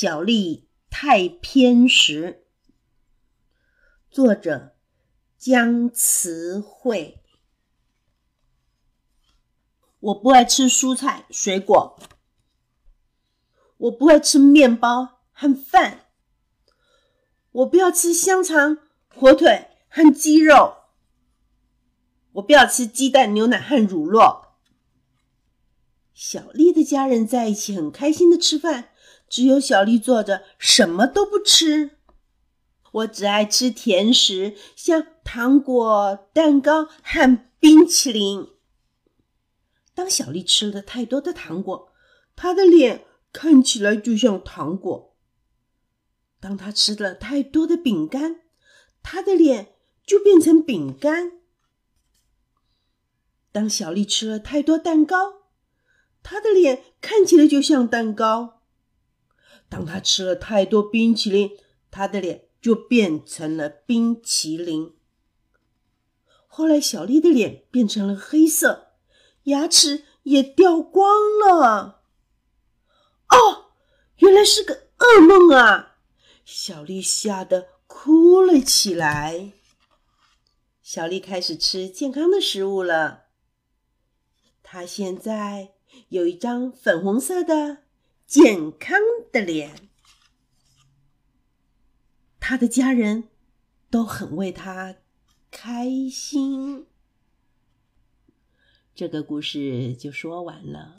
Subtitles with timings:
[0.00, 2.46] 小丽太偏食。
[4.10, 4.74] 作者
[5.36, 7.22] 江慈慧。
[9.98, 11.98] 我不爱吃蔬菜水果，
[13.76, 16.06] 我不爱吃面包和饭，
[17.52, 18.78] 我不要吃香肠、
[19.14, 20.76] 火腿和鸡肉，
[22.32, 24.46] 我不要吃鸡蛋、牛奶和乳酪。
[26.14, 28.89] 小丽的家人在一起，很开心的吃饭。
[29.28, 31.98] 只有小丽坐着，什么都不吃。
[32.92, 38.48] 我只爱吃甜食，像糖果、蛋糕和冰淇淋。
[39.94, 41.92] 当小丽吃了太多的糖果，
[42.34, 45.14] 她的脸看起来就像糖果；
[46.40, 48.40] 当她吃了太多的饼干，
[49.02, 51.30] 她的脸就变成饼干；
[53.52, 55.42] 当小丽吃了太多蛋糕，
[56.22, 58.59] 她的脸看起来就像蛋糕。
[59.70, 61.56] 当他吃了太多冰淇淋，
[61.90, 64.94] 他的脸就变成了冰淇淋。
[66.46, 68.88] 后来，小丽的脸变成了黑色，
[69.44, 72.02] 牙齿也掉光了。
[73.30, 73.70] 哦，
[74.16, 75.96] 原来是个噩梦啊！
[76.44, 79.52] 小丽吓得哭了起来。
[80.82, 83.28] 小丽开始吃健康的食物了。
[84.62, 85.74] 她现在。
[86.10, 87.78] 有一张粉红色的
[88.30, 88.96] 健康
[89.32, 89.88] 的脸，
[92.38, 93.24] 他的家人
[93.90, 94.98] 都很为他
[95.50, 96.86] 开心。
[98.94, 100.88] 这个故事就说完了。